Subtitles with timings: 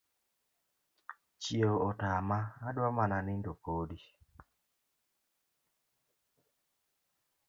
[1.41, 3.99] Chieo otama adwa mana nindo podi